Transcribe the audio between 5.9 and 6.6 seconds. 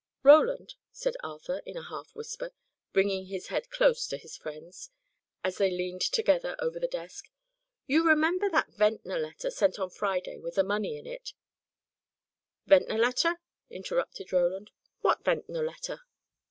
together